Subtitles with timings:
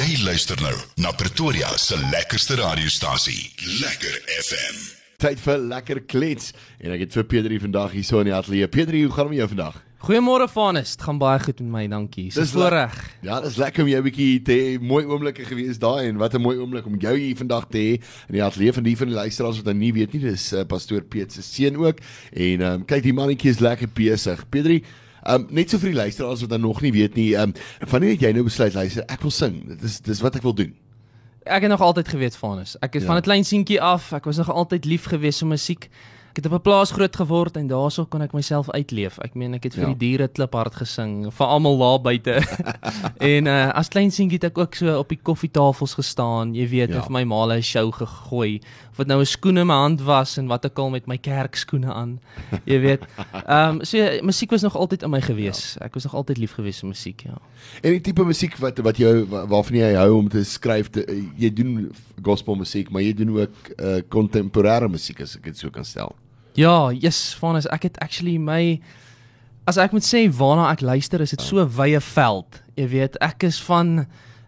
[0.00, 0.72] Jy luister nou
[1.02, 3.50] na Pretoria se lekkerste radiostasie,
[3.82, 4.78] Lekker FM.
[5.20, 8.70] Tyd vir lekker klets en ek het vir Pedri vandag hier so in die ateljee.
[8.72, 9.76] Pedri, hoe gaan dit met jou vandag?
[10.06, 12.30] Goeiemôre Vanus, dit gaan baie goed met my, dankie.
[12.32, 12.96] Dis voorreg.
[13.26, 14.80] Ja, dis lekker om jou 'n bietjie te hê.
[14.80, 17.92] Mooi oomblikke gewees daai en wat 'n mooi oomblik om jou hier vandag te hê
[18.30, 20.64] in die ateljee van die van die luisteraars wat dan nie weet nie, dis uh,
[20.64, 21.98] pastoor Piet se seun ook.
[22.32, 24.48] En ehm um, kyk die mannetjie is lekker besig.
[24.48, 24.82] Pedri
[25.26, 27.52] Um net so vir die luisteraars wat dan nog nie weet nie, um
[27.90, 29.68] wanneer het jy nou besluit luister, ek wil sing.
[29.68, 30.74] Dit is dis wat ek wil doen.
[31.44, 32.76] Ek het nog altyd geweet Vanus.
[32.80, 33.08] Ek het Ja.
[33.08, 35.88] van 'n klein seentjie af, ek was nog altyd lief gewees vir musiek.
[36.30, 39.18] Ek het op 'n plaas groot geword en daarso kon ek myself uitleef.
[39.18, 39.94] Ek meen ek het vir Ja.
[39.94, 42.38] die diere kliphard gesing, vir almal daar buite.
[43.34, 46.88] en uh as klein seentjie het ek ook so op die koffietafels gestaan, jy weet,
[46.88, 46.94] Ja.
[46.94, 47.02] ja.
[47.02, 48.60] vir my ma 'n show gegooi.
[48.90, 51.18] Of dit nou 'n skoen in my hand was en wat ek al met my
[51.18, 52.20] kerkskoene aan.
[52.64, 53.00] Jy weet.
[53.48, 55.76] Ehm um, so musiek was nog altyd in my gewees.
[55.78, 55.86] Ja.
[55.86, 57.38] Ek was nog altyd lief gewees vir musiek, ja.
[57.82, 61.04] En die tipe musiek wat wat jou wa- waarvan jy hou om te skryf, te,
[61.36, 61.90] jy doen
[62.22, 63.50] gospel musiek, maar jy doen ook
[63.82, 66.14] uh kontemporêre musiek as ek dit so kan stel.
[66.54, 68.80] Ja, yes, Vanus, ek het actually my
[69.68, 72.62] as ek moet sê waarna ek luister, is dit so 'n wye veld.
[72.76, 74.06] Jy weet, ek is van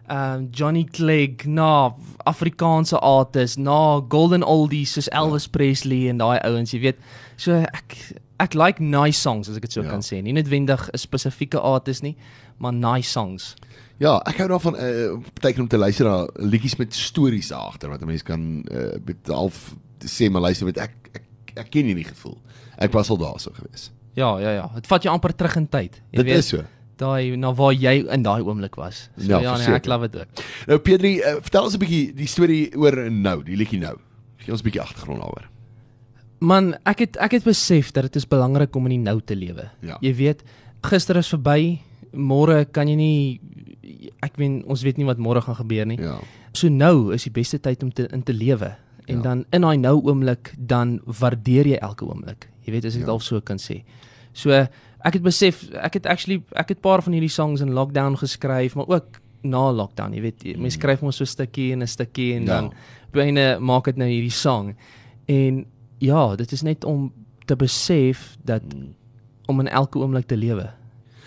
[0.09, 1.95] ehm um, Johnny Clegg na
[2.25, 6.97] Afrikaanse artists, na golden oldies soos Elvis Presley en daai ouens, jy weet.
[7.37, 7.95] So ek
[8.39, 9.85] ek like nice songs as ek dit so Ja.
[9.85, 9.91] ja.
[9.91, 10.21] kan sê.
[10.21, 12.15] Nie noodwendig 'n spesifieke artist nie,
[12.57, 13.55] maar nice songs.
[13.99, 18.01] Ja, ek hou daarvan uh partykeer om te luister na liedjies met stories agter wat
[18.01, 20.91] 'n mens kan uh met half sê maar luister met ek
[21.55, 22.37] ek ken hierdie gevoel.
[22.77, 23.91] Ek was al daar so gewees.
[24.15, 24.67] Ja, ja, ja.
[24.75, 26.01] Dit vat jou amper terug in tyd.
[26.11, 26.63] Jy Dit weet, is so.
[26.97, 29.09] daai na waar jy in daai oomblik was.
[29.17, 30.43] So, Ja, ja, nee, ek love dit ook.
[30.67, 33.97] Nou Pedri, uh, vertel ons 'n bietjie die storie oor nou, die liedjie nou.
[34.37, 35.49] Gee ons 'n bietjie agtergrond daaroor.
[36.39, 39.35] Man, ek het ek het besef dat dit is belangrik om in die nou te
[39.35, 39.69] lewe.
[39.81, 39.97] Ja.
[40.01, 40.43] Jy weet,
[40.83, 41.79] gister is verby,
[42.13, 43.39] môre kan jy nie
[44.21, 45.97] ek weet ons weet nie wat môre gaan gebeur nie.
[45.99, 46.19] Ja.
[46.53, 48.75] So nou is die beste tyd om te in te lewe.
[49.07, 49.21] En Ja.
[49.21, 52.49] dan in daai nou oomblik dan waardeer jy elke oomblik.
[52.61, 53.11] Jy weet as ek dit Ja.
[53.13, 53.83] al so kan sê.
[54.33, 58.15] So ek het besef ek het actually ek het paar van hierdie songs in lockdown
[58.15, 61.87] geskryf, maar ook na lockdown, jy weet, mense skryf mos so 'n stukkie en 'n
[61.87, 62.47] stukkie en Mm.
[62.47, 62.53] Ja.
[62.61, 62.65] dan
[63.07, 64.75] op 'n einde maak dit nou hierdie song.
[65.27, 65.65] En
[65.99, 67.11] ja, dit is net om
[67.45, 68.93] te besef dat Mm.
[69.47, 70.69] om in elke oomblik te lewe.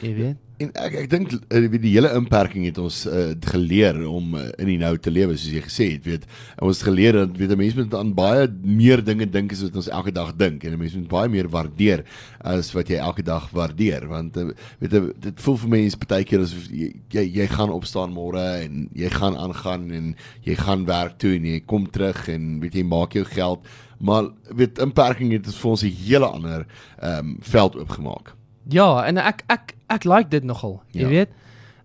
[0.01, 0.37] Jy weet?
[0.57, 4.71] En ek ek dink uh, die hele inperking het ons uh, geleer om uh, in
[4.71, 6.25] die nou te lewe soos jy gesê het, weet.
[6.65, 9.77] Ons het geleer dat weet 'n mens moet aan baie meer dinge dink as wat
[9.77, 12.05] ons elke dag dink en 'n mens moet baie meer waardeer
[12.41, 14.49] as wat jy elke dag waardeer want uh,
[14.81, 18.65] weet jy dit voel vir mense baie keer asof jy, jy jy gaan opstaan môre
[18.65, 22.75] en jy gaan aangaan en jy gaan werk toe en jy kom terug en weet
[22.75, 23.61] jy maak jou geld
[24.01, 26.67] maar weet inperking het vir ons 'n hele ander
[27.01, 28.37] ehm um, veld oopgemaak.
[28.69, 31.09] Ja, en ek ek ek like dit nogal, jy Ja.
[31.09, 31.29] weet?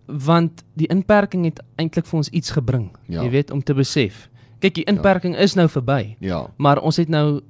[0.06, 3.22] Want die inperking het eintlik vir ons iets gebring, Ja.
[3.22, 4.28] jy weet, om te besef.
[4.60, 6.46] Kyk, die inperking is nou verby, Ja.
[6.56, 7.40] maar ons het nou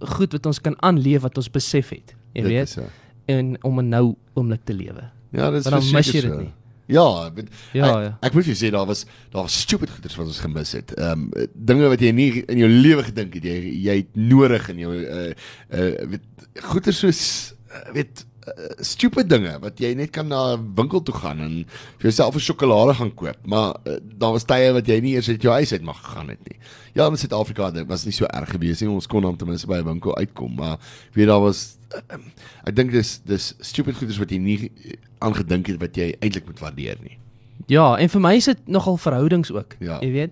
[0.00, 2.82] goed wat ons kan aanleef wat ons besef het, jy dit weet, is so.
[3.28, 5.10] en om 'n nou oomblik te lewe.
[5.32, 6.38] Ja, dit is Maar dan mis verseker jy dit so.
[6.40, 6.52] nie.
[6.86, 8.18] Ja, met, Ja, ek, ja.
[8.22, 10.92] Ek moet vir jou sê daar was daar was stupid goeders wat ons gemis het.
[10.98, 14.68] Ehm um, dinge wat jy nie in jou lewe gedink het jy jy het nodig
[14.68, 15.32] in jou uh
[15.70, 16.20] uh weet
[16.62, 21.14] goeders soos uh, weet uh, stupid dinge wat jy net kan na 'n winkel toe
[21.14, 21.64] gaan en
[21.98, 25.28] vir jouself 'n sjokolade gaan koop, maar uh, daar was tye wat jy nie eers
[25.28, 26.58] uit jou huis uit mag gegaan het nie.
[26.94, 28.88] Ja, in Suid-Afrika dit was nie so erg gewees nie.
[28.90, 30.78] Ons kon dan ten minste by 'n winkel uitkom, maar
[31.14, 32.16] weet daar was uh,
[32.66, 34.70] ek dink dis dis stupid goeders wat jy nie
[35.20, 37.18] aangedink het wat jy eintlik moet waardeer nie.
[37.68, 39.98] Ja, en vir my is dit nogal verhoudings ook, Ja.
[40.00, 40.30] jy weet.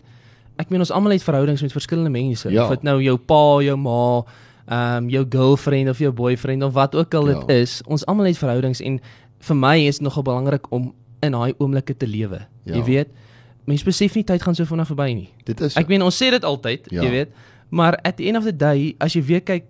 [0.59, 2.51] Ek meen ons almal het verhoudings met verskillende mense.
[2.51, 2.65] Ja.
[2.65, 4.25] Of dit nou jou pa, jou ma,
[4.71, 7.55] ehm um, jou girlfriend of jou boyfriend of wat ook al dit Ja.
[7.55, 7.81] is.
[7.87, 9.01] Ons almal het verhoudings en
[9.41, 10.93] vir my is dit nogal belangrik om
[11.23, 12.47] in daai oomblikke te lewe.
[12.65, 12.75] Ja.
[12.77, 13.09] Jy weet,
[13.67, 15.29] mense besef nie tyd gaan so vinnig verby nie.
[15.45, 15.77] Dit is.
[15.77, 17.03] Ek meen ons sê dit altyd, Ja.
[17.03, 17.29] jy weet,
[17.71, 19.65] maar at the end of the day, as jy weer kyk,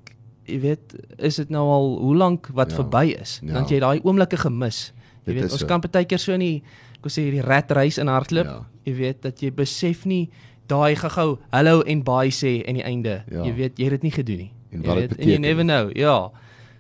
[0.47, 2.77] jy weet, is dit nou al hoe lank wat Ja.
[2.77, 3.41] verby is.
[3.43, 3.53] Ja.
[3.53, 4.93] Dan jy daai oomblikke gemis.
[5.27, 5.67] Jy Dit weet, ons so.
[5.67, 6.63] kan baie keer so in die
[6.97, 8.45] ek wil sê hierdie rat race in hardloop.
[8.47, 8.67] Ja.
[8.85, 10.29] Jy weet dat jy besef nie
[10.69, 13.23] daai gou-gou hallo en bye sê in die einde.
[13.31, 13.43] Ja.
[13.45, 14.53] Jy weet jy het dit nie gedoen nie.
[14.73, 15.41] En wat dit weet, and you beteken.
[15.41, 15.91] never know.
[15.97, 16.31] Ja.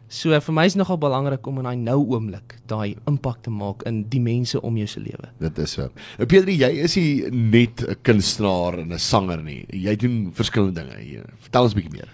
[0.08, 3.82] So vir my is nogal belangrik om in daai nou oomblik daai impak te maak
[3.86, 5.28] in die mense om jou se lewe.
[5.38, 5.88] Dit is so.
[6.18, 9.66] Nou Pedri, jy is nie net 'n kunstenaar en 'n sanger nie.
[9.70, 11.24] Jy doen verskillende dinge hier.
[11.38, 12.08] Vertel ons 'n bietjie meer.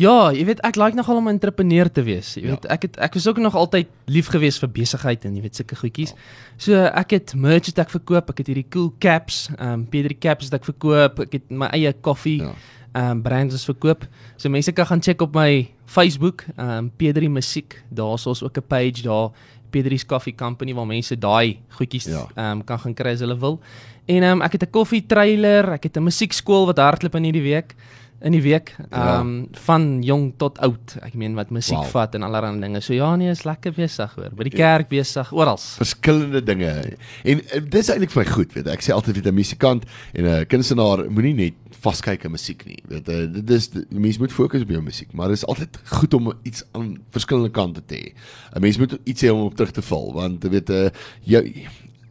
[0.00, 2.34] Ja, jy weet ek like nogal om 'n entrepreneur te wees.
[2.34, 2.50] Jy Ja.
[2.50, 5.56] weet ek het ek was ook nog altyd lief gewees vir besigheid en jy weet
[5.56, 6.14] sulke goedjies.
[6.56, 8.30] So ek het merch wat ek verkoop.
[8.30, 11.18] Ek het hierdie cool caps, ehm um, Pedri caps wat ek verkoop.
[11.20, 12.54] Ek het my eie koffie Ja.
[12.92, 14.06] Ehm um, brands verkoop.
[14.36, 17.82] So mense kan gaan check op my Facebook, ehm um, Pedri Musiek.
[17.88, 19.30] Daar's ons ook 'n page daar
[19.70, 22.26] Pedri's Coffee Company waar mense daai goedjies Ja.
[22.34, 23.60] ehm um, kan gaan kry as hulle wil.
[24.06, 27.24] En ehm um, ek het 'n koffie trailer, ek het 'n musiekskool wat hardloop in
[27.24, 27.74] hierdie week
[28.22, 29.20] in die week ehm Ja.
[29.20, 30.96] um, van jong tot oud.
[31.02, 31.86] Ek meen wat musiek Wow.
[31.86, 32.80] vat en allerlei dinge.
[32.80, 34.30] So ja nee, is lekker besig hoor.
[34.36, 35.56] By die kerk besig, oral.
[35.56, 36.96] verskillende dinge.
[37.24, 38.72] En uh, dis eintlik vir my goed, weet ek.
[38.80, 39.84] Ek sê altyd weet 'n musikant
[40.14, 42.82] en 'n kunstenaar moenie net vaskyk aan musiek nie.
[42.88, 46.14] Weet jy, dit is mense moet fokus op jou musiek, maar dit is altyd goed
[46.14, 48.12] om iets aan verskillende kante te hê.
[48.56, 50.88] 'n Mens moet iets hê om op terug te val want weet uh,
[51.24, 51.66] jy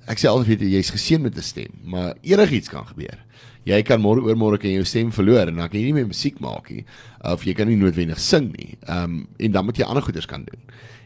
[0.10, 3.18] ek sê altyd jy, jy's geseën met 'n stem, maar enigiets kan gebeur.
[3.66, 6.08] Jy kan môre oormôre kan jy jou stem verloor en dan kan jy nie meer
[6.08, 6.86] musiek maak nie
[7.22, 8.78] of jy kan nie noodwendig sing nie.
[8.88, 10.62] Ehm um, en dan moet jy ander goeders kan doen.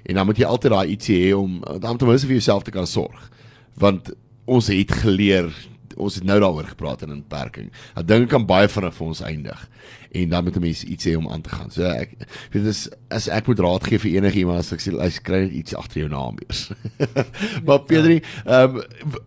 [0.05, 2.71] En dan moet jy altyd daai ietsie hê om dan ten minste vir jouself te
[2.71, 3.31] kan sorg.
[3.75, 4.13] Want
[4.45, 5.51] ons het geleer
[5.98, 7.72] ons het nou daaroor gepraat in inperking.
[7.95, 9.69] Dat dinge kan baie vinnig vir ons eindig
[10.13, 11.72] en dan moet 'n mens iets hê om aan te gaan.
[11.72, 12.10] So ek
[12.51, 15.51] weet dis as ek moet raad gee vir enigiemand as ek sê hy kry net
[15.51, 16.69] iets agter jou naam eers.
[17.66, 18.84] maar Pedri, ehm um,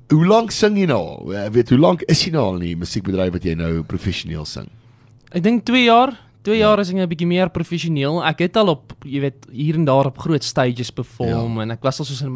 [0.08, 1.34] hoe lank sing jy nou?
[1.34, 4.44] Ek weet hoe lank is jy nou al in die musiekbedryf wat jy nou professioneel
[4.44, 4.68] sing?
[5.30, 8.22] Ek dink 2 jaar 2 jaar is ek 'n bietjie meer professioneel.
[8.24, 11.62] Ek het al op, jy weet, hier en daar op groot stages perform ja.
[11.62, 12.30] en ek was al soos in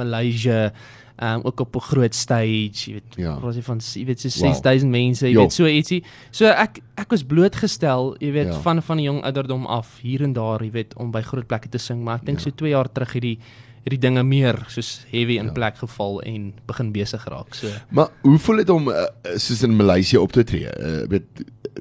[1.20, 3.34] ehm um, ook op 'n groot stage, jy weet, Ja.
[3.36, 4.52] praat jy van jy weet so Wow.
[4.54, 5.40] 6000 mense, jy Jo.
[5.40, 6.02] weet so ietsie.
[6.30, 8.52] So ek ek was blootgestel, jy weet, Ja.
[8.52, 8.60] ja.
[8.60, 11.68] van van 'n jong ouderdom af hier en daar, jy weet, om by groot plekke
[11.68, 12.44] te sing, maar ek dink Ja.
[12.44, 13.38] so 2 jaar terug het die
[13.84, 15.52] hierdie dinge meer soos heavy in Ja.
[15.52, 17.54] plek geval en begin besig raak.
[17.54, 19.04] So Maar hoe voel dit om uh,
[19.36, 20.68] soos in Maleisië op te tree?
[20.78, 21.24] Uh, weet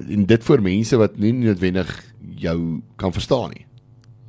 [0.08, 2.09] en dit vir mense wat nie noodwendig
[2.40, 3.66] jou kan verstaan nie.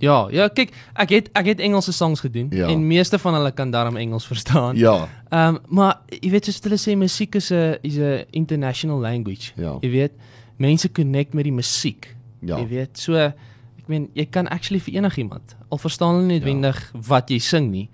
[0.01, 2.67] Ja, ja, kyk, ek het ek het Engelse songs gedoen Ja.
[2.67, 4.75] en meeste van hulle kan darm Engels verstaan.
[4.75, 8.99] Ja, Ehm um, maar jy weet soos hulle sê musiek is 'n is 'n international
[8.99, 9.53] language.
[9.55, 9.77] Ja.
[9.81, 10.11] Jy weet,
[10.57, 12.15] mense connect met die musiek.
[12.41, 12.57] Ja.
[12.57, 16.91] Jy weet, so ek meen jy kan actually vir enigiemand al verstaan hulle nie noodwendig
[16.93, 16.99] ja.
[17.07, 17.89] wat jy sing nie.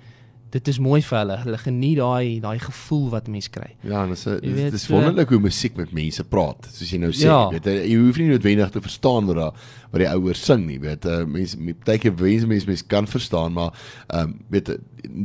[0.49, 1.37] Dit is mooi vir hulle.
[1.43, 3.75] Hulle geniet daai daai gevoel wat mens kry.
[3.83, 6.67] ja, en dit is Jy dit weet, is so- wonderlik hoe musiek met mense praat,
[6.71, 7.49] soos jy nou sê, Ja.
[7.49, 9.51] weet jy, jy hoef nie noodwendig te verstaan wat daar
[9.91, 11.25] wat die ouers sing nie, weet jy.
[11.25, 13.71] Mense baie keer mense mense mense kan verstaan, maar
[14.09, 14.77] ehm um, weet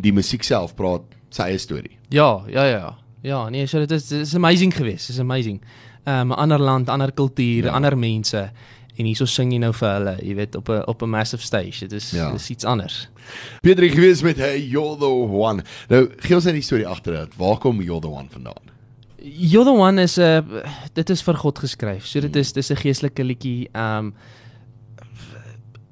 [0.03, 1.97] die musiek self praat sy eie storie.
[2.11, 2.77] Ja, ja, ja.
[2.79, 2.97] ja.
[3.23, 5.07] Ja, nee, so dit is dit is amazing geweest.
[5.07, 5.61] Dit is amazing.
[6.05, 7.71] Ehm 'n ander land, ander kultuur, ja.
[7.71, 8.51] ander mense
[8.97, 11.79] en hierso sing jy nou vir hulle, jy weet, op 'n op 'n massive stage.
[11.81, 12.31] Dit is Ja.
[12.31, 13.09] dit is iets anders.
[13.63, 15.63] Pedri gewees met Hey You're the One.
[15.89, 17.37] Nou, gee ons net die storie agter dit.
[17.37, 18.71] Waar kom You're the One vandaan?
[19.25, 22.07] You're the one is 'n uh, dit is vir God geskryf.
[22.07, 23.69] So dit is dis 'n geestelike liedjie.
[23.75, 24.15] Um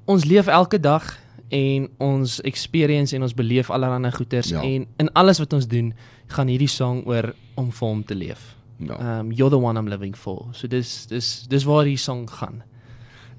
[0.05, 1.17] ons leef elke dag
[1.49, 4.61] en ons experience en ons beleef allerlei goeters Ja.
[4.61, 4.67] ja.
[4.67, 5.93] en in alles wat ons doen,
[6.27, 8.55] gaan hierdie song oor om vir hom te leef.
[8.79, 9.19] Ja.
[9.19, 10.47] Um you're the one I'm living for.
[10.51, 12.63] So dis dis dis waar die song gaan.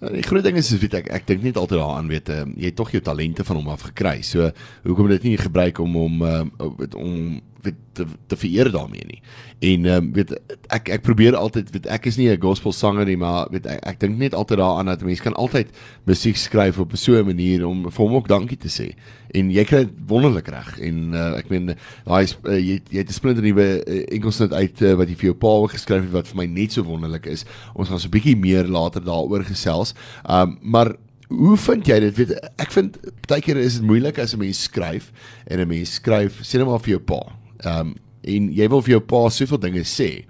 [0.03, 2.43] Ja, Die groot ding is is weet ek ek dink net altyd daaraan weet uh,
[2.59, 4.19] jy het tog jou talente van hom af gekry.
[4.27, 4.49] So
[4.83, 6.43] hoekom dit nie gebruik om hom uh,
[6.81, 9.21] weet om weet te, te vereer daarmee nie.
[9.63, 10.33] En ehm um, weet
[10.75, 13.81] ek ek probeer altyd weet ek is nie 'n gospel sanger nie, maar weet ek
[13.87, 15.69] ek dink net altyd daaraan dat mense kan altyd
[16.05, 18.95] musiek skryf op so 'n manier om vir hom ook dankie te sê.
[19.35, 23.09] En jy kry dit wonderlik reg en uh, ek meen daai uh, jy jy het
[23.09, 26.13] 'n splinter nuwe uh, enkelsnit uit uh, wat jy vir jou pa ook geskryf het
[26.13, 27.45] wat vir my net so wonderlik is.
[27.75, 29.95] Ons gaan so 'n bietjie meer later daaroor gesels.
[30.25, 30.97] Ehm um, maar
[31.33, 32.17] Hoe vind jy dit?
[32.17, 32.97] Weet ek vind
[33.31, 35.13] baie keer is dit moeilik as 'n mens skryf
[35.49, 37.42] en 'n mens skryf sê net maar vir jou pa.
[37.63, 40.23] Ehm um, en jy wil vir jou pa soveel dinge sê,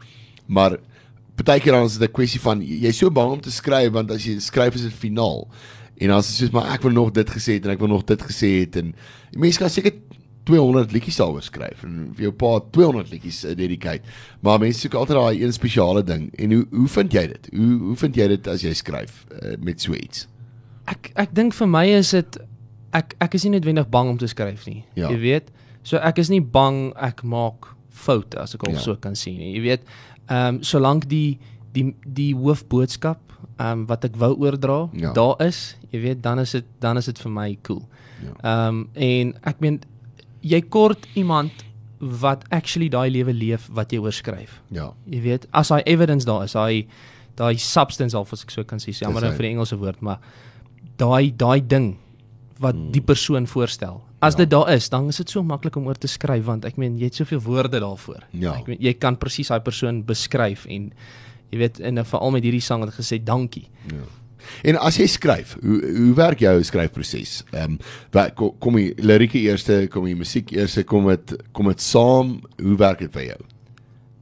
[0.49, 0.79] maar
[1.45, 4.11] baie keer dan is dit 'n kwessie van jy's so bang om te skryf want
[4.11, 5.49] as jy skryf is dit finaal.
[5.99, 7.89] En dan is dit soos maar ek wil nog dit gesê het en ek wil
[7.89, 8.95] nog dit gesê het en
[9.37, 9.93] mense kan seker
[10.45, 14.03] 200 liedjies daaroor skryf en vir jou pa 200 liedjies uh, dedicate.
[14.41, 16.31] Maar mense soek altyd daai een spesiale ding.
[16.39, 17.49] En hoe hoe vind jy dit?
[17.55, 20.27] Hoe hoe vind jy dit as jy skryf uh, met so iets?
[20.91, 22.39] Ek ek dink vir my is dit
[22.93, 24.83] ek ek is nie noodwendig bang om te skryf nie.
[24.95, 25.11] Ja.
[25.11, 25.53] Jy weet.
[25.83, 28.79] So ek is nie bang ek maak foute as ek al Ja.
[28.79, 28.85] ja.
[28.85, 29.55] so kan sien nie.
[29.57, 29.83] Jy weet,
[30.29, 31.39] ehm um, solank die
[31.75, 33.19] die die hoofboodskap
[33.59, 35.13] ehm um, wat ek wou oordra Ja.
[35.13, 37.83] daar is, jy weet, dan is dit dan is dit vir my cool.
[38.23, 38.35] Ja.
[38.43, 39.81] Ehm um, en ek meen
[40.43, 41.53] jy kort iemand
[42.03, 44.61] wat actually daai lewe leef wat jy oorskryf.
[44.75, 44.93] Ja.
[45.07, 46.87] Jy weet, as daai evidence daar is, daai
[47.39, 49.31] daai substance al as ek so kan sê, jammer hy.
[49.37, 50.19] vir die Engelse woord, maar
[50.99, 51.97] daai daai ding
[52.63, 52.93] wat Hmm.
[52.95, 54.01] die persoon voorstel.
[54.23, 54.39] As Ja.
[54.45, 56.97] dit daar is, dan is dit so maklik om oor te skryf want ek meen
[56.99, 58.23] jy het soveel woorde daarvoor.
[58.31, 58.55] Ja.
[58.61, 60.93] Ek meen jy kan presies daai persoon beskryf en
[61.51, 63.69] jy weet en dan veral met hierdie sang het gesê dankie.
[63.91, 64.05] Ja.
[64.65, 67.45] En as jy skryf, hoe hoe werk jou skryfproses?
[67.53, 67.79] Ehm
[68.13, 72.41] um, kom, kom die lirieke eerste, kom die musiek eerste, kom dit kom dit saam?
[72.61, 73.41] Hoe werk dit vir jou?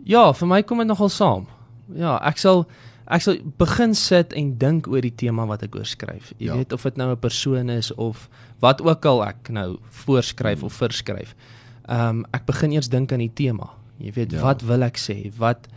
[0.04, 1.46] Ja, vir my kom dit nogal saam.
[1.94, 2.66] Ja, ek sal
[3.10, 6.32] ek sal begin sit en dink oor die tema wat ek oorskryf.
[6.38, 6.56] Jy Ja.
[6.56, 8.28] weet of dit nou 'n persoon is of
[8.60, 10.66] wat ook al ek nou voorskryf hmm.
[10.66, 11.34] of verskryf.
[11.88, 13.70] ehm um, ek begin eers dink aan die tema.
[13.98, 14.38] Jy weet, Ja.
[14.38, 14.44] ja.
[14.44, 15.32] wat wil ek sê?
[15.38, 15.68] Wat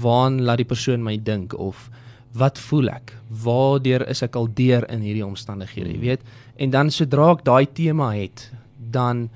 [0.00, 1.90] waan laat die persoon my dink of
[2.32, 3.12] wat voel ek?
[3.44, 6.20] Waardeur is ek al deur in hierdie omstandighede, jy weet?
[6.56, 8.50] En dan sodra ek daai tema het,
[8.90, 9.28] dan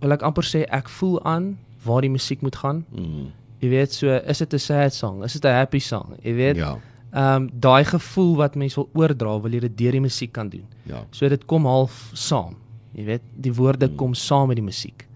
[0.00, 2.84] wil ek amper sê ek voel aan waar die musiek moet gaan.
[2.92, 3.32] Mm.
[3.60, 5.24] Jy weet, so is dit 'n sad song?
[5.24, 6.14] Is dit 'n happy song?
[6.22, 6.78] Jy weet, Ja.
[7.12, 10.48] ehm um, daai gevoel wat mens wil oordra, wil jy dit deur die musiek kan
[10.48, 10.64] doen.
[10.84, 11.04] Ja.
[11.10, 12.56] So dit kom half saam.
[12.94, 15.06] Jy weet, die woorde kom saam met die musiek.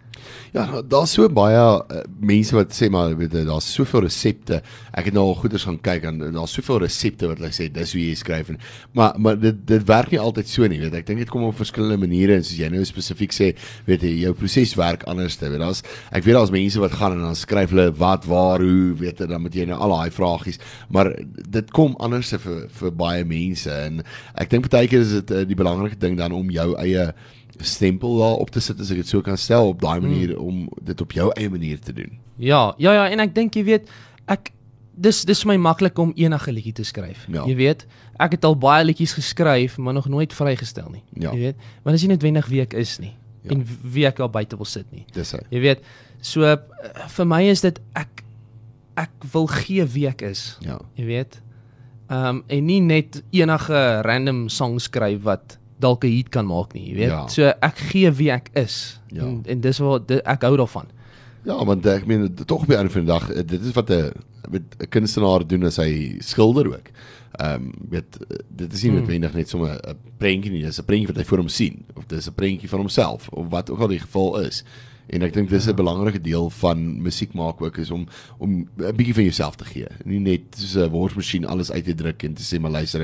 [0.53, 4.59] Ja, nou, daar's so baie uh, mense wat sê maar weet jy, daar's soveel resepte.
[4.93, 7.95] Ek het nou al goeders gaan kyk en daar's soveel resepte wat hulle sê dis
[7.97, 8.61] hoe jy skryf en
[8.97, 11.07] maar maar dit dit werk nie altyd so nie, weet ek.
[11.09, 13.53] Dink dit kom op verskillende maniere en soos jy nou spesifiek sê,
[13.89, 15.49] weet jy, jou proses werk anders te.
[15.53, 18.93] Weet daar's ek weet daar's mense wat gaan en dan skryf hulle wat, waar, hoe,
[19.01, 20.61] weet jy, dan moet jy nou al daai vragies,
[20.93, 21.15] maar
[21.57, 24.03] dit kom anders vir vir baie mense en
[24.41, 27.13] ek dink baie keer is dit uh, die belangrike ding dan om jou eie
[27.61, 30.41] stempel daar op te sit as ek dit so kan stel op daai manier mm.
[30.41, 32.19] om dit op jou eie manier te doen.
[32.37, 33.91] Ja, ja ja, en ek dink jy weet,
[34.33, 34.53] ek
[34.93, 37.25] dis dis my maklik om enige liedjie te skryf.
[37.33, 37.47] Ja.
[37.49, 37.87] Jy weet,
[38.21, 41.03] ek het al baie liedjies geskryf, maar nog nooit vrygestel nie.
[41.17, 41.33] Ja.
[41.33, 43.57] Jy weet, want as jy noodwendig wie ek is nie Ja.
[43.57, 45.03] en wie ek daar buite wil sit nie.
[45.17, 45.41] Dis hy.
[45.51, 45.81] Jy weet,
[46.23, 46.59] so uh,
[47.11, 48.23] vir my is dit ek
[49.01, 50.45] ek wil gee wie ek is.
[50.63, 50.79] Ja.
[50.99, 51.41] Jy weet.
[52.13, 56.73] Ehm um, en nie net enige random song skryf wat dalk 'n hit kan maak
[56.75, 57.09] nie, jy weet.
[57.11, 57.27] Ja.
[57.29, 59.01] So ek gee wie ek is.
[59.13, 59.23] Ja.
[59.27, 60.87] En, en dis wat di- ek hou daarvan.
[61.45, 64.13] Ja, want ek meen tog die einde van die dag eh, dit is wat 'n
[64.51, 66.89] met 'n kunstenaar doen as hy skilder ook.
[67.41, 69.01] Ehm um, weet dit is nie Hmm.
[69.01, 72.07] noodwendig net sommer 'n prentjie nie, dis 'n prentjie wat hy voor hom sien of
[72.07, 74.65] dis 'n prentjie van homself of wat ook al die geval is.
[75.07, 78.07] En ek dink dis 'n belangrike deel van musiek maak ook is om
[78.39, 79.87] om 'n bietjie van jouself te gee.
[80.05, 83.01] Nie net soos 'n woordmasjien alles uit te druk en te sê maar luister,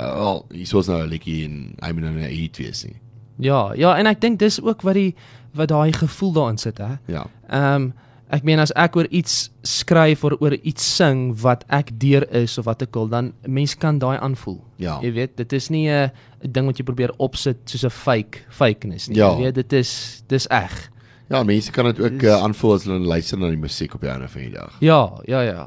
[0.00, 2.96] uh, wel, hier is nou 'n liedjie en hy moet nou 'n hit wees nie.
[3.38, 5.14] Ja, ja, en ek dink dis ook wat die
[5.54, 6.96] wat daai gevoel daarin sit, hè.
[7.06, 7.26] Ja.
[7.48, 7.92] Ehm um,
[8.32, 12.56] ek meen as ek oor iets skryf of oor iets sing wat ek deur is
[12.58, 14.56] of wat ek al dan mense kan daai aanvoel.
[14.80, 14.98] Ja.
[15.04, 19.08] Jy weet, dit is nie 'n ding wat jy probeer opsit soos 'n fake fakeness
[19.08, 19.16] nie.
[19.16, 19.36] Ja.
[19.36, 20.91] Jy weet, dit is dis eg.
[21.32, 24.10] Ja, mense kan dit ook uh, aanvoel as hulle luister na die musiek op die
[24.12, 24.74] einde van die dag.
[24.84, 24.98] Ja,
[25.30, 25.62] ja, ja.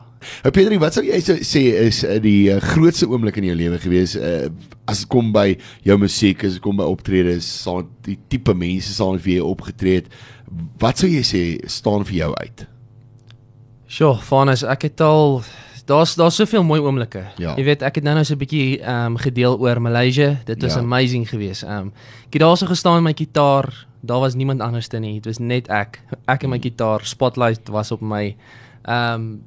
[0.45, 3.55] Ou Pedro, wat sou jy sou sê is uh, die uh, grootste oomblik in jou
[3.57, 4.45] lewe gewees uh,
[4.89, 5.55] as dit kom by
[5.86, 9.45] jou musiek, as dit kom by optredes, saam die tipe mense saam met wie jy
[9.45, 10.10] opgetree het,
[10.81, 12.65] wat sou jy sê staan vir jou uit?
[13.89, 15.41] Sjoe, Vanus, ek het al
[15.86, 17.22] daar's daar's soveel mooi oomblikke.
[17.38, 17.53] Ja.
[17.57, 20.38] Jy weet, ek het nou nou so 'n bietjie ehm um, gedeel oor Maleisië.
[20.45, 20.79] Dit was Ja.
[20.79, 21.63] amazing geweest.
[21.63, 21.93] Ehm um,
[22.27, 23.88] ek het daar so gestaan met my gitaar.
[24.06, 25.14] Daar was niemand anders te nie.
[25.14, 26.02] Dit was net ek.
[26.28, 27.06] Ek en my gitaar.
[27.06, 28.36] Spotlight was op my.
[28.86, 29.42] Ehm um,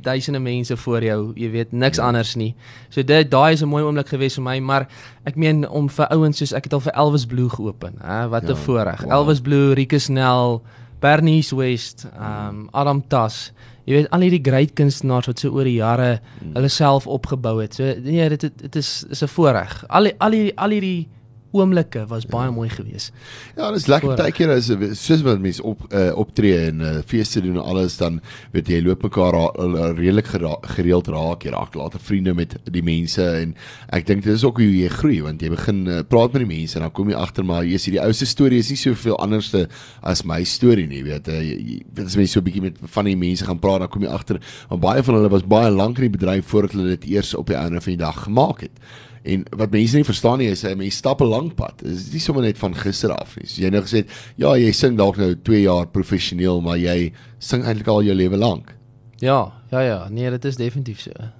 [0.00, 2.04] duisende mense voor jou, jy weet niks Ja.
[2.06, 2.54] anders nie.
[2.88, 4.86] So dit daai is 'n mooi oomblik geweest vir my, maar
[5.24, 8.42] ek meen om vir ouens soos ek het al vir Elvis Blue geopen, hè, wat
[8.44, 9.00] 'n Ja, voorreg.
[9.02, 9.12] wow.
[9.12, 10.62] Elvis Blue, Rikus Nel,
[11.00, 13.52] Bernice West, ehm um, Adam Tas.
[13.86, 16.52] Jy weet al hierdie great kunstenaars wat so oor die jare Mm.
[16.54, 17.74] hulle self opgebou het.
[17.74, 19.84] So nee, dit dit, is is 'n voorreg.
[19.88, 21.08] Al die, al hierdie al hierdie
[21.52, 23.12] oomblikke was baie mooi geweest.
[23.56, 24.68] Ja, dis lekker keer as
[25.00, 28.20] soos wat mense op uh, optree en uh, feeste doen en alles dan
[28.52, 32.56] weet jy loop mekaar ra- uh, redelik gera gereeld raak, jy raak later vriende met
[32.68, 33.54] die mense en
[33.96, 36.50] ek dink dit is ook hoe jy groei want jy begin uh, praat met die
[36.52, 38.76] mense en dan kom jy agter maar jy sien die ou se storie is nie
[38.80, 39.66] soveel anderste
[40.02, 41.40] as my storie nie, weet jy.
[41.48, 44.02] jy weet as mense so 'n bietjie met van die mense gaan praat dan kom
[44.02, 47.08] jy agter maar baie van hulle was baie lank in die bedryf voordat hulle dit
[47.16, 48.76] eers op die einde van die dag gemaak het.
[49.22, 51.82] En wat mense nie verstaan nie is hy mense stap 'n lang pad.
[51.82, 53.46] Dit is nie sommer net van gister af nie.
[53.46, 54.06] So jy nou gesê
[54.36, 58.36] ja, jy sing dalk nou 2 jaar professioneel, maar jy sing eintlik al jou lewe
[58.36, 58.74] lank.
[59.18, 61.10] Ja, ja ja, nee, dit is definitief so.
[61.18, 61.30] Ja.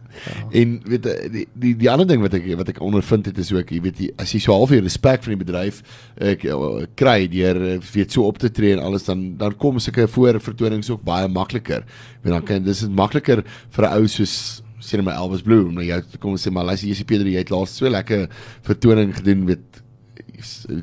[0.50, 3.52] En weet jy, die die die ander ding wat ek wat ek ondervind het is
[3.54, 5.82] ook, jy weet jy, as jy so half jy respek van die bedryf
[6.16, 7.60] ek uh, kry deur
[7.92, 11.86] weet so op te tree en alles dan dan kom sulke voorvertonings ook baie makliker.
[12.24, 15.66] Want dan kan dis is makliker vir 'n ou soos sê net maar Elvis Blue
[15.66, 18.28] om jou kom sê maar luister jy's Pieter jy het laas so lekker
[18.62, 19.82] vertoning gedoen weet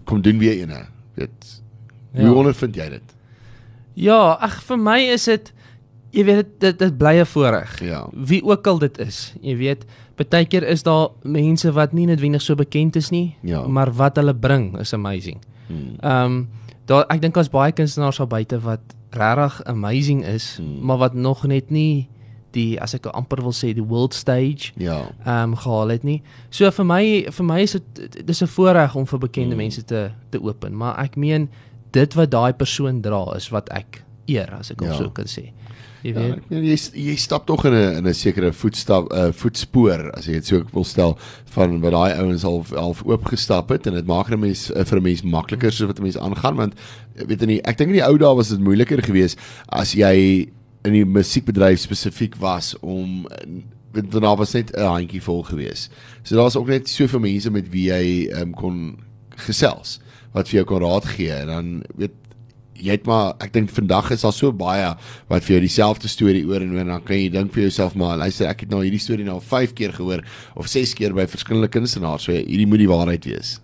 [0.06, 0.86] kom doen weer eene.
[1.16, 1.62] Weet
[2.16, 2.32] hoe Ja.
[2.34, 3.16] ondervind jy dit?
[3.96, 5.54] Ja, ag vir my is dit
[6.16, 7.80] jy weet dit dit, dit bly 'n voorreg.
[7.84, 8.08] Ja.
[8.14, 9.34] Wie ook al dit is.
[9.42, 9.86] Jy weet,
[10.16, 13.68] baie keer is daar mense wat nie noodwendig so bekend is nie, Ja.
[13.68, 15.38] maar wat hulle bring is amazing.
[15.68, 15.96] Hmm.
[16.00, 16.50] Ehm um,
[16.86, 18.80] daar ek dink daar's baie kunstenaars daar buite wat
[19.12, 20.86] regtig amazing is, Hmm.
[20.86, 22.08] maar wat nog net nie
[22.56, 25.02] die as ek amper wil sê die world stage Ja.
[25.26, 26.22] ehm um, gehaal het nie.
[26.50, 29.58] So vir my vir my is dit dis 'n voorreg om vir bekende Mm.
[29.58, 31.50] mense te te open, maar ek meen
[31.92, 34.88] dit wat daai persoon dra is wat ek eer as ek Ja.
[34.92, 34.98] ja.
[34.98, 35.52] so kan sê.
[36.04, 36.50] Jy Ja, weet.
[36.50, 36.78] meen, jy
[37.10, 40.64] jy stap tog in 'n in 'n sekere voetstap uh, voetspoor as jy dit so
[40.74, 44.70] wil stel van wat daai ouens al al oopgestap het en dit maak 'n mens
[44.72, 46.74] uh, vir 'n mens makliker so wat 'n mens aangaan want
[47.28, 50.48] weet jy ek dink in die ou dae was dit moeiliker geweest as jy
[50.86, 53.26] in die musiekbedryf spesifiek was om
[53.96, 55.92] weet daarna was net 'n handjie vol geweest.
[56.24, 58.98] So daar's ook net soveel mense met wie jy um, kon
[59.36, 60.00] gesels
[60.34, 62.12] wat vir jou kon raad gee en dan weet
[62.76, 64.90] jy het maar ek dink vandag is daar so baie
[65.32, 67.96] wat vir jou dieselfde storie oor en oor en dan kan jy dink vir jouself
[67.96, 70.24] maar luister ek het nou hierdie storie nou al 5 keer gehoor
[70.56, 73.60] of 6 keer by verskillende kunstenaars so hierdie moet die waarheid wees.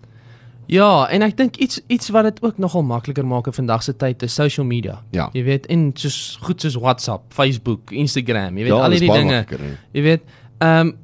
[0.68, 3.96] Ja, en ek dink iets iets wat dit ook nogal makliker maak in vandag se
[3.96, 5.02] tyd is social media.
[5.12, 5.30] Ja.
[5.34, 9.20] Jy weet, en soos goed soos WhatsApp, Facebook, Instagram, jy weet Ja, al hierdie baie
[9.20, 9.36] dinge.
[9.42, 9.74] makliker, hè.
[9.92, 10.22] Jy weet,
[10.60, 10.98] ehm um,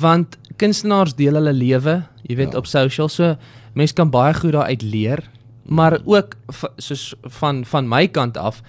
[0.00, 2.58] want kunstenaars deel hulle lewe, jy weet Ja.
[2.58, 3.36] op social, so
[3.74, 5.24] mense kan baie goed daaruit leer,
[5.66, 6.36] maar ook
[6.76, 8.62] soos van van my kant af,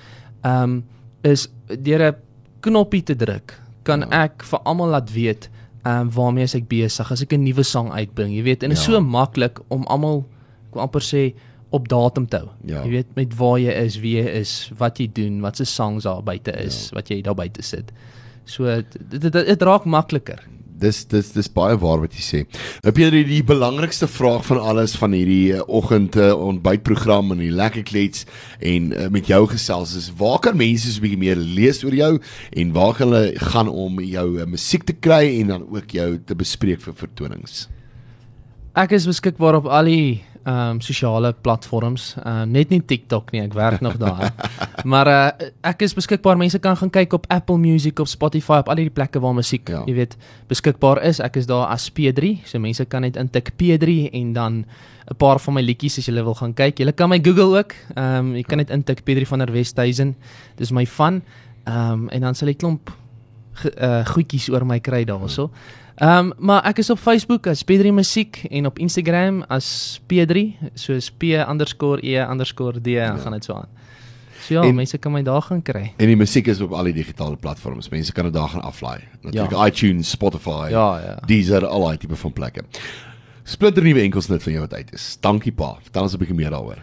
[0.44, 0.84] ehm um,
[1.24, 1.48] is
[1.82, 2.16] deur 'n
[2.60, 4.08] knoppie te druk, kan Ja.
[4.10, 4.24] ja.
[4.24, 5.50] ek vir almal laat weet
[5.84, 8.70] ehm um, waarmee as ek besig as ek 'n nuwe sang uitbring, jy weet, en
[8.70, 8.92] dit is Ja.
[8.94, 10.25] so maklik om almal
[10.70, 11.34] ek wil amper sê
[11.72, 12.50] op datum te hou.
[12.66, 12.84] Ja.
[12.84, 16.04] Jy weet met waar jy is, wie jy is, wat jy doen, wat se songs
[16.04, 16.96] daar buite is, ja.
[16.96, 17.92] wat jy daar buite sit.
[18.46, 18.66] So
[19.10, 20.40] dit dit, dit raak makliker.
[20.84, 22.42] Dis dis dis baie waar wat jy sê.
[22.84, 27.44] Nou Pieter, die, die belangrikste vraag van alles van hierdie uh, oggend uh, ontbytprogram en
[27.44, 28.25] die lekker klets
[28.60, 31.96] en uh, met jou gesels is waar kan mense so 'n bietjie meer lees oor
[31.96, 32.13] jou
[32.52, 36.10] en waar kan hulle gaan om jou uh, musiek te kry en dan ook jou
[36.20, 37.68] te bespreek vir vertonings?
[38.75, 42.16] Ek is beskikbaar op al die ehm um, sosiale platforms.
[42.24, 44.34] Ehm um, net nie TikTok nie, ek werk nog daar.
[44.92, 46.38] maar uh, ek is beskikbaar.
[46.38, 49.70] Mense kan gaan kyk op Apple Music of Spotify op al die plekke waar musiek,
[49.70, 49.80] Ja.
[49.80, 49.84] ja.
[49.88, 51.20] jy weet, beskikbaar is.
[51.20, 54.66] Ek is daar as P3, so mense kan net intik P3 en dan
[55.12, 56.80] 'n paar van my liedjies as jy wil gaan kyk.
[56.80, 57.74] Jy kan my Google ook.
[57.96, 60.16] Ehm um, jy kan net intik P3 van der Westhuizen.
[60.58, 61.22] Dis my van.
[61.66, 62.90] Ehm um, en dan sal jy klomp
[63.54, 65.52] ge- uh, goedjies oor my kry daarso.
[65.96, 70.56] Ehm um, maar ek is op Facebook as P3 Musiek en op Instagram as P3
[70.74, 72.26] soos P_E_D ja.
[72.26, 73.68] gaan dit so aan.
[74.44, 75.94] So ja, En- en, mense kan my daar gaan kry.
[75.98, 77.90] En die musiek is op al die digitale platforms.
[77.90, 79.00] Mense kan dit daar gaan aflaai.
[79.22, 79.66] Natuurlik Ja.
[79.66, 80.68] iTunes, Spotify.
[80.70, 81.20] Ja, ja.
[81.26, 82.64] Deezer, al daai tipe van plekke.
[83.44, 85.18] Splinter nuwe enkelsnit van jou wat uit is.
[85.20, 85.77] Dankie pa.
[85.82, 86.77] Vertel ons 'n bietjie meer daaroor.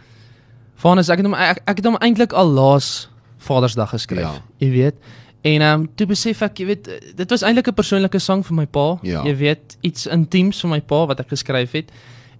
[0.74, 4.20] Vanus ek het hom ek, ek het hom eintlik al laas Vadersdag geskryf.
[4.20, 4.42] Ja.
[4.58, 4.94] Jy weet.
[5.42, 8.56] En ehm um, toe besef ek, jy weet, dit was eintlik 'n persoonlike sang vir
[8.56, 8.98] my pa.
[9.02, 9.24] Ja.
[9.24, 11.90] Jy weet, iets intiems vir my pa wat ek geskryf het.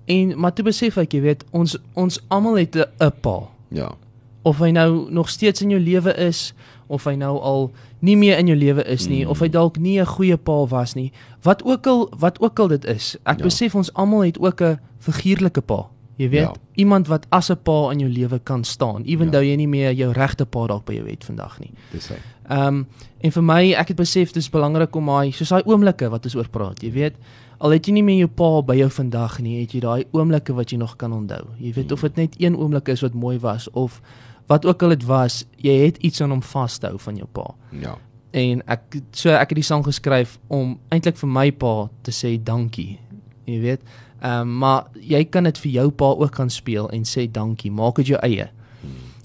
[0.04, 3.48] En maar toe besef ek, jy weet, ons ons almal het 'n pa.
[3.68, 3.94] Ja.
[4.42, 6.52] of hy nou nog steeds in jou lewe is
[6.86, 9.30] of hy nou al nie meer in jou lewe is nie mm.
[9.30, 12.68] of hy dalk nie 'n goeie pa was nie wat ook al wat ook al
[12.68, 13.44] dit is ek ja.
[13.44, 15.88] besef ons almal het ook 'n figuurlike pa
[16.20, 16.52] jy weet Ja.
[16.76, 19.50] iemand wat as 'n pa in jou lewe kan staan ewentou Ja.
[19.50, 22.16] jy nie meer jou regte pa dalk by jou het vandag nie Dis hy.
[22.50, 22.86] Ehm um,
[23.22, 26.34] en vir my ek het besef dis belangrik om daai soos daai oomblikke wat ons
[26.36, 27.14] oor praat jy weet
[27.60, 30.54] al het jy nie meer jou pa by jou vandag nie het jy daai oomblikke
[30.54, 33.38] wat jy nog kan onthou jy weet of dit net een oomblik is wat mooi
[33.38, 34.00] was of
[34.48, 37.96] wat ook al dit was jy het iets aan hom vashou van jou pa Ja.
[38.32, 38.80] en ek
[39.12, 42.98] so ek het die sang geskryf om eintlik vir my pa te sê dankie
[43.44, 43.80] jy weet.
[44.20, 47.70] Ehm um, maar jy kan dit vir jou pa ook gaan speel en sê dankie.
[47.72, 48.50] Maak dit jou eie.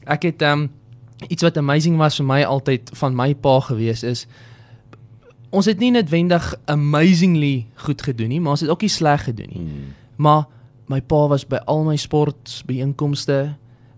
[0.05, 0.69] Ek het ehm um,
[1.29, 4.25] iets wat amazing was vir my altyd van my pa gewees is
[5.49, 9.47] ons het nie noodwendig amazingly goed gedoen nie maar ons het ook nie sleg gedoen
[9.53, 9.61] nie.
[9.61, 9.93] Hmm.
[10.15, 10.43] maar
[10.91, 13.55] my pa was by al my sportbyeenkomste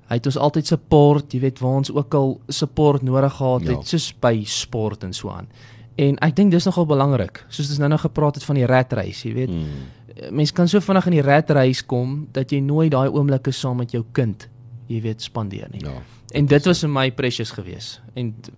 [0.08, 1.34] hy het ons altyd support.
[1.34, 3.74] Jy weet waar ons ook al support nodig gehad Ja.
[3.76, 5.50] het soos by sport en so aan.
[5.98, 8.94] En ek dink dis nogal belangrik soos ons nou nou gepraat het van die rat
[8.94, 9.50] race jy weet.
[9.50, 9.90] Hmm.
[10.32, 13.78] Mense kan so vinnig in die rat race kom dat jy nooit daai oomblikke saam
[13.78, 14.48] met jou kind
[14.88, 15.82] jy weet spandeer nie.
[15.84, 16.02] Ja.
[16.34, 18.02] en dit was vir my precious geweest.
[18.16, 18.52] En t-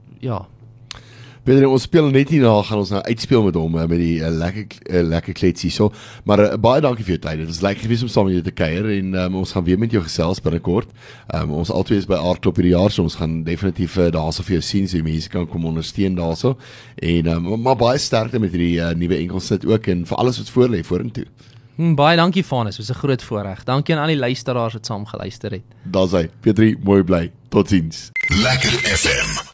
[1.50, 4.20] ja Peter, ons speel net hierna gaan ons nou uitspeel met hom uh, met die
[4.22, 5.90] uh, lekker uh, lekker kletsie so.
[6.30, 7.42] Maar uh, baie dankie vir jou tyd.
[7.42, 9.80] Dit was lekker gewees om saam met jou te kuier en um, ons gaan weer
[9.82, 10.94] met jou gesels binnekort.
[11.34, 14.60] Um, ons albei is by Aardklop hierdie jaar, so ons gaan definitief uh, daarso vir
[14.60, 16.54] jou sien so die mense kan kom ondersteun daarso.
[17.02, 20.54] En um, maar baie sterkte met hierdie uh, nuwe enkelsit ook en vir alles wat
[20.54, 21.26] voor lê vorentoe.
[21.80, 24.86] hm, baie dankie Vanus dit was 'n groot voorreg dankie aan al die luisteraars wat
[24.86, 26.30] saam geluister het Daar's hy.
[26.42, 27.32] Petrie, mooi bly.
[27.50, 28.12] Totsiens.
[28.30, 29.49] Lekker FM